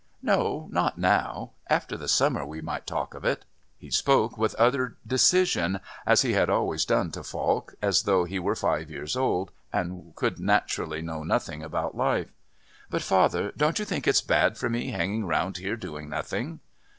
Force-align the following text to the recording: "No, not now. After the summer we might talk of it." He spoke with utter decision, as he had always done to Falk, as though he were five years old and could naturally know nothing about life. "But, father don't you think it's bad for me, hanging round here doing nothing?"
"No, 0.23 0.67
not 0.71 0.97
now. 0.97 1.51
After 1.69 1.95
the 1.95 2.07
summer 2.07 2.43
we 2.43 2.59
might 2.59 2.87
talk 2.87 3.13
of 3.13 3.23
it." 3.23 3.45
He 3.77 3.91
spoke 3.91 4.35
with 4.35 4.55
utter 4.57 4.97
decision, 5.05 5.79
as 6.07 6.23
he 6.23 6.33
had 6.33 6.49
always 6.49 6.85
done 6.85 7.11
to 7.11 7.21
Falk, 7.21 7.75
as 7.83 8.01
though 8.01 8.23
he 8.23 8.39
were 8.39 8.55
five 8.55 8.89
years 8.89 9.15
old 9.15 9.51
and 9.71 10.15
could 10.15 10.39
naturally 10.39 11.03
know 11.03 11.21
nothing 11.21 11.61
about 11.61 11.93
life. 11.95 12.29
"But, 12.89 13.03
father 13.03 13.51
don't 13.55 13.77
you 13.77 13.85
think 13.85 14.07
it's 14.07 14.21
bad 14.21 14.57
for 14.57 14.71
me, 14.71 14.89
hanging 14.89 15.25
round 15.27 15.57
here 15.57 15.75
doing 15.77 16.09
nothing?" 16.09 16.61